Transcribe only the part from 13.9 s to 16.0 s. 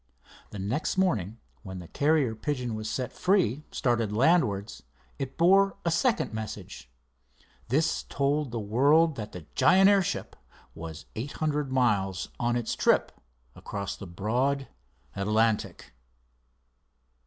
the broad Atlantic.